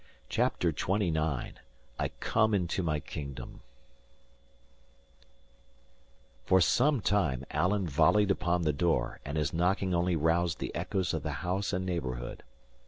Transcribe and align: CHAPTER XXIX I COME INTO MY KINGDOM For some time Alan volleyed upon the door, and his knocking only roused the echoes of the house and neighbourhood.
CHAPTER 0.29 0.73
XXIX 0.73 1.57
I 1.99 2.07
COME 2.21 2.55
INTO 2.55 2.81
MY 2.81 3.01
KINGDOM 3.01 3.61
For 6.43 6.59
some 6.59 7.01
time 7.01 7.45
Alan 7.51 7.85
volleyed 7.87 8.31
upon 8.31 8.63
the 8.63 8.73
door, 8.73 9.19
and 9.23 9.37
his 9.37 9.53
knocking 9.53 9.93
only 9.93 10.15
roused 10.15 10.57
the 10.57 10.73
echoes 10.73 11.13
of 11.13 11.21
the 11.21 11.31
house 11.45 11.71
and 11.71 11.85
neighbourhood. 11.85 12.41